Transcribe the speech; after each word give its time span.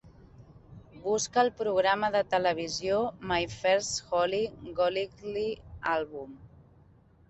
Busca 1.03 1.41
el 1.47 1.51
programa 1.59 2.09
de 2.17 2.23
televisió 2.33 3.03
My 3.35 3.39
First 3.61 4.03
Holly 4.11 4.43
Golightly 4.83 5.49
Album 5.97 6.39